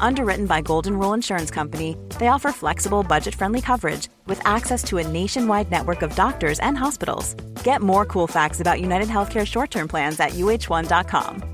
[0.00, 4.98] Underwritten by Golden Rule Insurance Company, they offer flexible, budget friendly coverage with access to
[4.98, 7.34] a nationwide network of doctors and hospitals.
[7.62, 11.44] Get more cool facts about United Healthcare short term plans at uh1.com.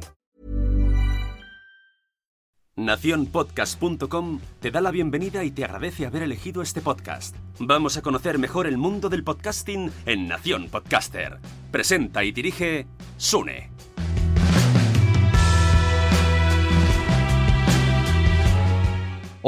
[2.78, 7.34] Naciónpodcast.com te da la bienvenida y te agradece haber elegido este podcast.
[7.58, 11.38] Vamos a conocer mejor el mundo del podcasting en Nación Podcaster.
[11.70, 13.70] Presenta y dirige Sune.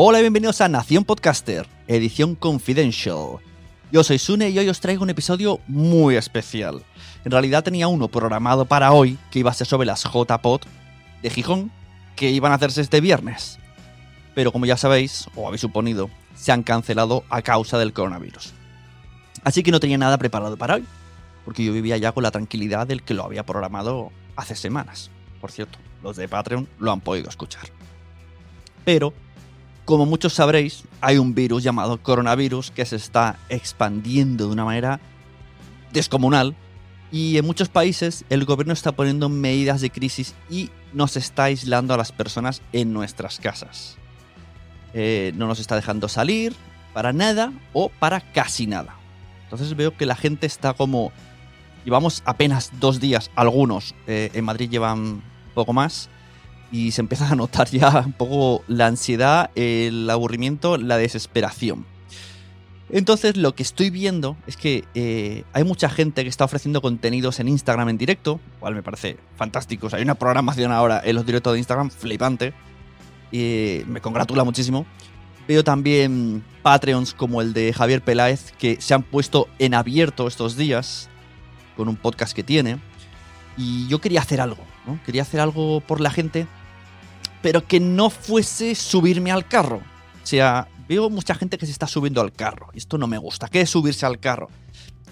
[0.00, 3.38] Hola y bienvenidos a Nación Podcaster, edición confidential.
[3.90, 6.84] Yo soy Sune y hoy os traigo un episodio muy especial.
[7.24, 10.60] En realidad tenía uno programado para hoy que iba a ser sobre las JPod
[11.20, 11.72] de Gijón
[12.14, 13.58] que iban a hacerse este viernes.
[14.36, 18.54] Pero como ya sabéis, o habéis suponido, se han cancelado a causa del coronavirus.
[19.42, 20.84] Así que no tenía nada preparado para hoy,
[21.44, 25.10] porque yo vivía ya con la tranquilidad del que lo había programado hace semanas.
[25.40, 27.64] Por cierto, los de Patreon lo han podido escuchar.
[28.84, 29.12] Pero
[29.88, 35.00] como muchos sabréis, hay un virus llamado coronavirus que se está expandiendo de una manera
[35.94, 36.54] descomunal
[37.10, 41.94] y en muchos países el gobierno está poniendo medidas de crisis y nos está aislando
[41.94, 43.96] a las personas en nuestras casas.
[44.92, 46.54] Eh, no nos está dejando salir
[46.92, 48.94] para nada o para casi nada.
[49.44, 51.12] Entonces veo que la gente está como...
[51.86, 55.22] Llevamos apenas dos días, algunos, eh, en Madrid llevan
[55.54, 56.10] poco más,
[56.70, 61.86] y se empieza a notar ya un poco la ansiedad, el aburrimiento, la desesperación.
[62.90, 67.38] Entonces lo que estoy viendo es que eh, hay mucha gente que está ofreciendo contenidos
[67.38, 69.88] en Instagram en directo, cual me parece fantástico.
[69.92, 72.54] hay una programación ahora en los directos de Instagram flipante.
[73.30, 74.86] Y me congratula muchísimo.
[75.46, 80.56] Veo también Patreons como el de Javier Peláez que se han puesto en abierto estos
[80.56, 81.10] días
[81.76, 82.78] con un podcast que tiene.
[83.58, 84.98] Y yo quería hacer algo, ¿no?
[85.04, 86.46] Quería hacer algo por la gente,
[87.42, 89.82] pero que no fuese subirme al carro.
[90.22, 92.68] O sea, veo mucha gente que se está subiendo al carro.
[92.74, 93.48] Esto no me gusta.
[93.48, 94.48] ¿Qué es subirse al carro?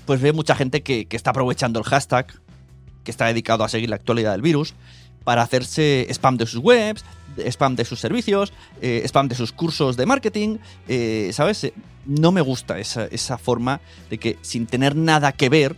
[0.07, 2.27] Pues veo mucha gente que, está aprovechando el hashtag,
[3.05, 4.75] que está dedicado a seguir la actualidad del virus,
[5.25, 7.05] para hacerse spam de sus webs,
[7.37, 10.59] spam de sus servicios, eh, spam de sus cursos de marketing.
[10.89, 11.65] Eh, ¿Sabes?
[11.65, 11.75] Eh,
[12.07, 15.77] no me gusta esa, esa, forma de que sin tener nada que ver,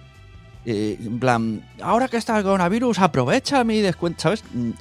[0.67, 4.45] en plan, ahora que está el coronavirus, aprovecha mi descuento, ¿sabes?
[4.53, 4.73] Mm,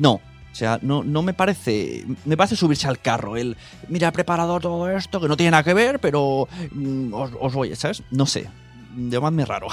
[0.00, 0.20] no,
[0.52, 2.04] o sea, no, no me parece.
[2.24, 3.36] Me parece subirse al carro.
[3.36, 3.56] El,
[3.88, 7.74] mira, he preparado todo esto que no tiene nada que ver, pero mm, os, voy,
[7.76, 8.02] ¿sabes?
[8.10, 8.48] No sé.
[8.96, 9.68] Llamadme raro.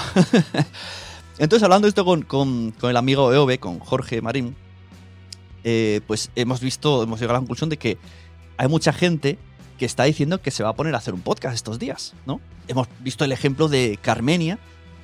[1.38, 4.56] Entonces, hablando esto con, el amigo EOB, con Jorge Marín,
[5.64, 7.98] eh, pues hemos visto, hemos llegado a la conclusión de que
[8.56, 9.38] hay mucha gente
[9.78, 12.40] que está diciendo que se va a poner a hacer un podcast estos días, ¿no?
[12.66, 14.58] Hemos visto el ejemplo de Carmenia,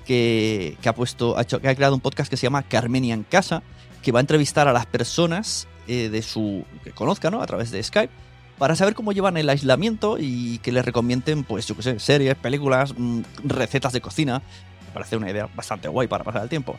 [0.04, 3.22] que, ha puesto, ha, hecho, que ha creado un podcast que se llama Carmenia en
[3.22, 3.62] Casa,
[4.04, 7.42] que va a entrevistar a las personas eh, de su que conozca, ¿no?
[7.42, 8.12] A través de Skype,
[8.58, 12.36] para saber cómo llevan el aislamiento y que les recomienden, pues, yo qué sé, series,
[12.36, 14.42] películas, mm, recetas de cocina.
[14.86, 16.76] Me parece una idea bastante guay para pasar el tiempo.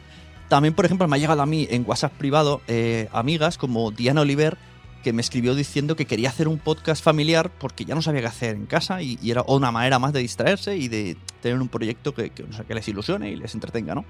[0.47, 4.21] También, por ejemplo, me ha llegado a mí en WhatsApp privado eh, amigas como Diana
[4.21, 4.57] Oliver,
[5.03, 8.27] que me escribió diciendo que quería hacer un podcast familiar porque ya no sabía qué
[8.27, 12.13] hacer en casa y, era una manera más de distraerse y de tener un proyecto
[12.13, 14.05] que, que les ilusione y les entretenga, ¿no?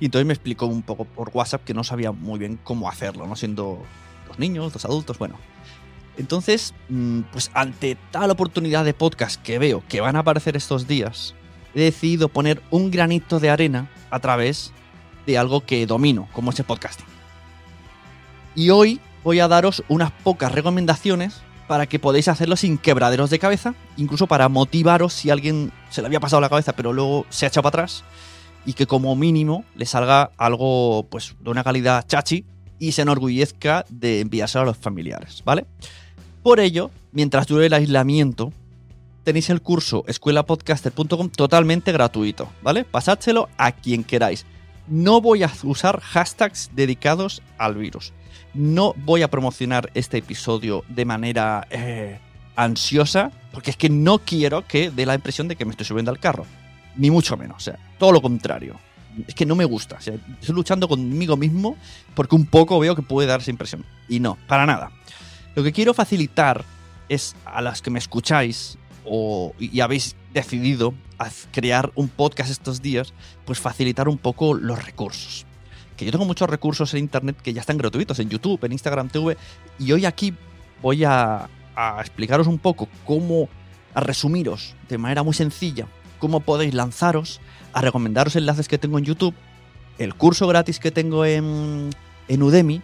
[0.00, 3.26] Y entonces me explicó un poco por WhatsApp que no sabía muy bien cómo hacerlo,
[3.26, 3.36] ¿no?
[3.36, 3.82] Siendo
[4.28, 5.36] dos niños, dos adultos, bueno.
[6.16, 10.86] Entonces, mm, pues ante tal oportunidad de podcast que veo que van a aparecer estos
[10.86, 11.34] días,
[11.74, 14.72] he decidido poner un granito de arena a través
[15.26, 17.06] de algo que domino, como es el podcasting.
[18.54, 23.38] Y hoy voy a daros unas pocas recomendaciones para que podáis hacerlo sin quebraderos de
[23.38, 27.46] cabeza, incluso para motivaros si alguien se le había pasado la cabeza pero luego se
[27.46, 28.04] ha echado para atrás
[28.64, 32.44] y que como mínimo le salga algo pues de una calidad chachi
[32.78, 35.66] y se enorgullezca de enviárselo a los familiares, ¿vale?
[36.42, 38.52] Por ello, mientras dure el aislamiento,
[39.24, 42.84] tenéis el curso escuelapodcaster.com totalmente gratuito, ¿vale?
[42.84, 44.46] Pasádselo a quien queráis.
[44.88, 48.12] No voy a usar hashtags dedicados al virus
[48.54, 52.18] no voy a promocionar este episodio de manera eh,
[52.56, 56.10] ansiosa, porque es que no quiero que dé la impresión de que me estoy subiendo
[56.10, 56.46] al carro.
[56.96, 58.80] Ni mucho menos, o sea, todo lo contrario.
[59.28, 60.18] Es que no me gusta, estoy
[60.48, 61.76] luchando conmigo mismo
[62.16, 63.84] porque un poco veo que puede dar esa impresión.
[64.08, 64.90] Y no, para nada.
[65.54, 66.64] Lo que quiero facilitar
[67.08, 70.94] es a las que me escucháis o, y habéis decidido
[71.52, 73.14] crear un podcast estos días,
[73.44, 75.46] pues facilitar un poco los recursos
[75.96, 79.10] que yo tengo muchos recursos en Internet que ya están gratuitos, en YouTube, en Instagram
[79.10, 79.36] TV,
[79.78, 80.34] y hoy aquí
[80.80, 81.48] voy a,
[82.00, 83.48] explicaros un poco cómo,
[83.94, 85.86] a resumiros de manera muy sencilla,
[86.18, 87.40] cómo podéis lanzaros,
[87.72, 89.34] a recomendaros enlaces que tengo en YouTube,
[89.98, 91.90] el curso gratis que tengo en,
[92.28, 92.82] en Udemy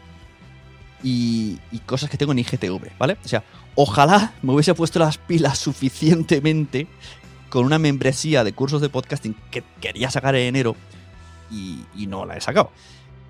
[1.03, 3.17] y, y, cosas que tengo en IGTV, ¿vale?
[3.25, 3.45] O sea,
[3.75, 6.87] ojalá me hubiese puesto las pilas suficientemente
[7.51, 10.77] con una membresía de cursos de podcasting que quería sacar en enero
[11.51, 12.71] y, y no la he sacado.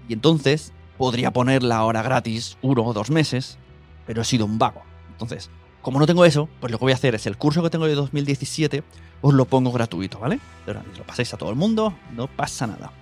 [0.08, 3.58] Y entonces podría ponerla ahora gratis uno o dos meses,
[4.06, 4.82] pero he sido un vago.
[5.12, 5.50] Entonces,
[5.88, 7.87] como no tengo eso, pues lo que voy a hacer es el curso que tengo
[7.87, 8.85] de 2017,
[9.23, 10.38] os lo pongo gratuito, ¿vale?
[10.67, 12.93] Lo pasáis a todo el mundo, no pasa nada.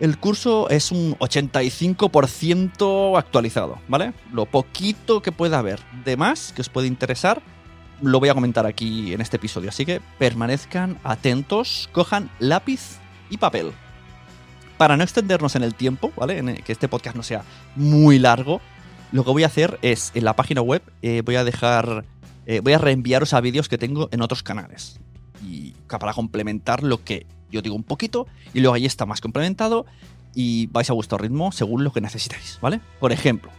[0.00, 4.12] El curso es un 85% actualizado, ¿vale?
[4.32, 7.40] Lo poquito que pueda haber de más que os puede interesar,
[8.02, 9.68] lo voy a comentar aquí en este episodio.
[9.68, 12.98] Así que permanezcan atentos, cojan lápiz
[13.30, 13.70] y papel
[14.78, 16.60] para no extendernos en el tiempo, ¿vale?
[16.64, 17.44] que este podcast no sea
[17.76, 18.60] muy largo,
[19.14, 22.04] lo que voy a hacer es en la página web eh, voy a dejar,
[22.46, 24.98] eh, voy a reenviaros a vídeos que tengo en otros canales.
[25.40, 29.86] Y para complementar lo que yo digo un poquito y luego ahí está más complementado
[30.34, 32.80] y vais a vuestro ritmo según lo que necesitéis, ¿vale?
[32.98, 33.52] Por ejemplo,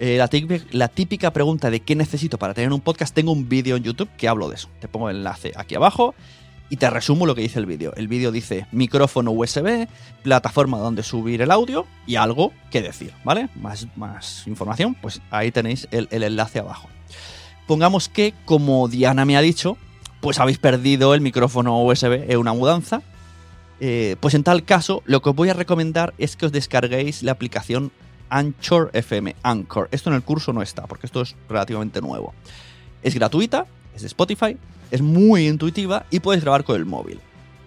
[0.00, 0.28] eh, la,
[0.72, 4.08] la, típica pregunta de qué necesito para tener un podcast, tengo un vídeo en YouTube
[4.16, 4.68] que hablo de eso.
[4.80, 6.16] Te pongo el enlace aquí abajo
[6.70, 7.92] y te resumo lo que dice el vídeo.
[7.96, 9.88] El vídeo dice micrófono USB,
[10.22, 13.48] plataforma donde subir el audio y algo que decir, ¿vale?
[13.54, 16.88] Más, más información, pues ahí tenéis el, enlace abajo.
[17.66, 19.76] Pongamos que, como Diana me ha dicho,
[20.20, 23.02] pues habéis perdido el micrófono USB en una mudanza.
[23.80, 27.22] Eh, pues en tal caso, lo que os voy a recomendar es que os descarguéis
[27.22, 27.92] la aplicación
[28.30, 29.36] Anchor FM.
[29.42, 29.88] Anchor.
[29.92, 32.34] Esto en el curso no está, porque esto es relativamente nuevo.
[33.02, 34.56] Es gratuita, es de Spotify,
[34.90, 37.20] es muy intuitiva y puedes grabar con el móvil.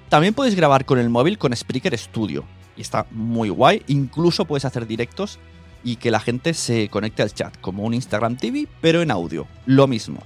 [0.09, 2.43] También puedes grabar con el móvil con Spreaker Studio.
[2.75, 3.83] Y está muy guay.
[3.87, 5.39] Incluso puedes hacer directos
[5.83, 9.47] y que la gente se conecte al chat, como un Instagram TV, pero en audio.
[9.65, 10.21] Lo mismo.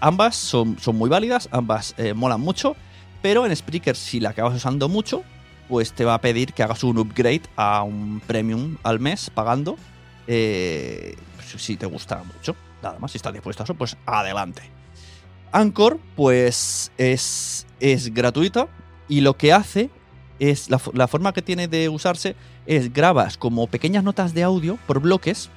[0.00, 2.76] Ambas son, son muy válidas, ambas eh, molan mucho,
[3.22, 5.22] pero en Spreaker si la acabas usando mucho,
[5.68, 9.76] pues te va a pedir que hagas un upgrade a un premium al mes pagando.
[10.26, 11.16] Eh,
[11.56, 12.56] si te gusta mucho.
[12.82, 14.62] Nada más, si estás dispuesto a eso, pues adelante.
[15.56, 18.68] Anchor, pues es, es gratuita
[19.08, 19.88] y lo que hace
[20.38, 22.36] es, la, forma que tiene de usarse
[22.66, 25.48] es grabas como pequeñas notas de audio por bloques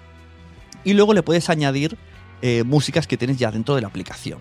[0.86, 1.98] y luego le puedes añadir
[2.42, 4.40] eh, músicas que tienes ya dentro de la aplicación.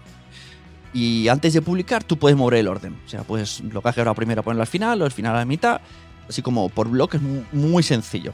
[0.95, 2.97] Y antes de publicar, tú puedes mover el orden.
[3.05, 5.39] O sea, pues lo que has grabado primero ponerlo al final, o al final a
[5.41, 5.81] la mitad,
[6.29, 8.33] así como por bloques, muy, muy sencillo.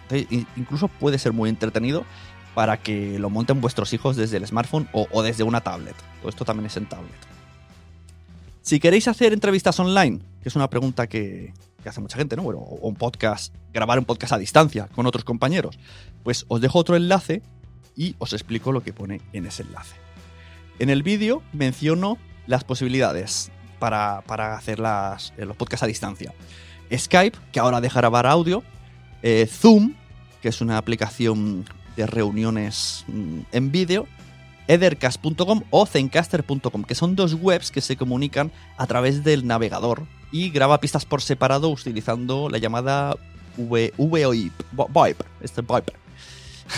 [0.57, 2.05] Incluso puede ser muy entretenido
[2.55, 5.97] para que lo monten vuestros hijos desde el smartphone o, desde una tablet.
[6.21, 7.13] Todo esto también es en tablet.
[8.63, 11.53] Si queréis hacer entrevistas online, que es una pregunta que,
[11.85, 12.43] hace mucha gente, ¿no?
[12.43, 15.79] Bueno, o un podcast, grabar un podcast a distancia con otros compañeros,
[16.23, 17.43] pues os dejo otro enlace
[17.95, 19.97] y os explico lo que pone en ese enlace.
[20.79, 24.23] En el vídeo menciono las posibilidades para,
[24.57, 26.33] hacer las, los podcasts a distancia.
[26.91, 28.63] Skype, que ahora deja grabar audio,
[29.23, 29.95] eh, Zoom,
[30.41, 31.65] que es una aplicación
[31.97, 34.07] de reuniones mm, en vídeo,
[34.69, 40.51] ethercast.com o zencaster.com, que son dos webs que se comunican a través del navegador y
[40.51, 43.17] graba pistas por separado utilizando la llamada
[43.57, 44.53] VoIP.
[44.73, 45.89] VoIP, este VoIP.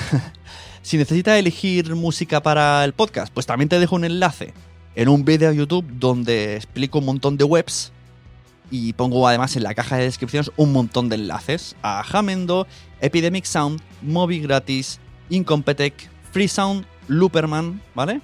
[0.82, 4.52] si necesitas elegir música para el podcast, pues también te dejo un enlace
[4.94, 7.92] en un vídeo de YouTube donde explico un montón de webs
[8.70, 12.66] y pongo además en la caja de descripciones un montón de enlaces a Jamendo,
[13.00, 14.98] Epidemic Sound, Mobi Gratis,
[15.30, 18.20] Incompetech, Freesound, Looperman, ¿vale?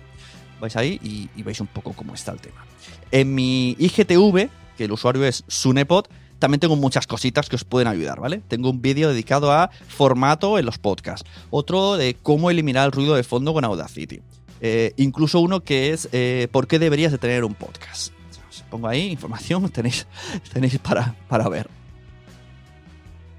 [0.60, 2.64] Vais ahí y, veis un poco cómo está el tema.
[3.10, 6.06] En mi IGTV, que el usuario es Sunepod,
[6.38, 8.42] también tengo muchas cositas que os pueden ayudar, ¿vale?
[8.48, 13.14] Tengo un vídeo dedicado a formato en los podcasts, otro de cómo eliminar el ruido
[13.14, 14.22] de fondo con Audacity,
[14.60, 18.12] eh, incluso uno que es eh, por qué deberías de tener un podcast.
[18.50, 20.06] Os pongo ahí información, tenéis,
[20.52, 21.68] tenéis para, para ver.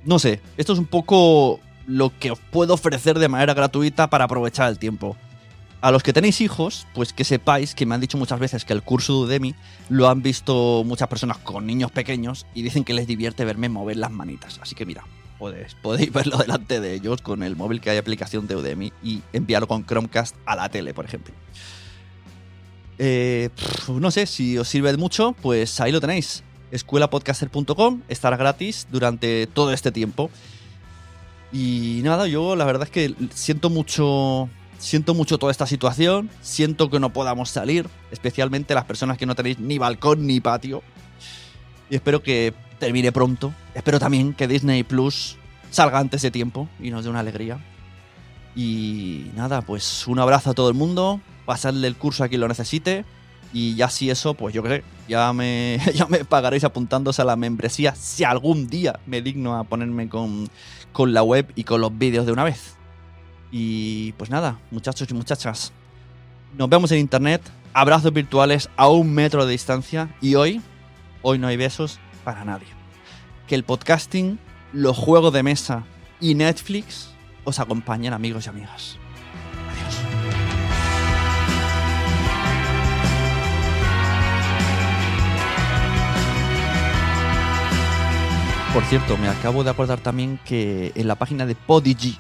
[0.06, 4.26] No sé, esto es un poco lo que os puedo ofrecer de manera gratuita para
[4.26, 5.18] aprovechar el tiempo.
[5.82, 8.72] A los que tenéis hijos, pues que sepáis que me han dicho muchas veces que
[8.72, 9.56] el curso de Udemy
[9.90, 13.98] lo han visto muchas personas con niños pequeños y dicen que les divierte verme mover
[13.98, 14.60] las manitas.
[14.62, 15.04] Así que mira,
[15.38, 19.24] podéis, podéis verlo delante de ellos con el móvil que hay aplicación de Udemy y
[19.34, 21.34] enviarlo con Chromecast a la tele, por ejemplo.
[22.98, 23.50] Eh,
[23.90, 26.44] no sé, si os sirve de mucho, pues ahí lo tenéis.
[26.72, 30.32] Escuelapodcaster.com estará gratis durante todo este tiempo.
[31.54, 34.50] Y nada, yo la verdad es que siento mucho
[34.84, 39.34] Siento mucho toda esta situación, siento que no podamos salir, especialmente las personas que no
[39.34, 40.84] tenéis ni balcón ni patio.
[41.90, 43.54] Y espero que termine pronto.
[43.76, 45.38] Espero también que Disney Plus
[45.72, 47.64] salga antes de tiempo y nos dé una alegría.
[48.58, 52.50] Y nada, pues un abrazo a todo el mundo, pasadle el curso a quien lo
[52.50, 53.06] necesite.
[53.54, 57.36] Y ya si eso, pues yo creo, ya me, ya me pagaréis apuntándose a la
[57.36, 60.50] membresía si algún día me digno a ponerme con,
[60.92, 62.76] con la web y con los vídeos de una vez.
[63.52, 65.72] Y pues nada, muchachos y muchachas,
[66.58, 67.42] nos vemos en internet,
[67.74, 70.62] abrazos virtuales a un metro de distancia y hoy,
[71.22, 72.68] hoy no hay besos para nadie.
[73.48, 74.40] Que el podcasting,
[74.72, 75.84] los juegos de mesa
[76.20, 77.10] y Netflix
[77.44, 78.98] os acompañen amigos y amigas.
[88.74, 92.18] Por cierto, me acabo de acordar también que en la página de Podigy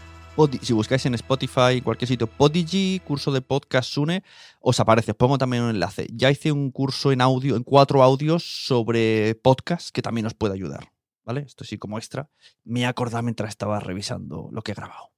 [0.62, 4.24] si buscáis en Spotify, cualquier sitio, Podigy, curso de podcast Sune,
[4.60, 5.12] os aparece.
[5.12, 6.07] Os pongo también un enlace.
[6.12, 10.55] Ya hice un curso en audio, en cuatro audios sobre podcast que también os puede
[10.55, 10.91] ayudar.
[11.24, 11.41] ¿Vale?
[11.41, 12.29] Esto sí como extra.
[12.63, 15.12] Me he acordado mientras estaba revisando lo que he grabado.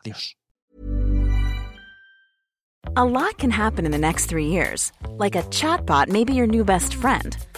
[0.00, 0.36] Adiós.
[2.96, 4.92] A lot can happen in the next three years.
[5.18, 7.36] Like a chatbot may be your new best friend.